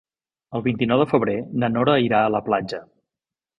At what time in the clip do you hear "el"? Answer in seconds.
0.59-0.63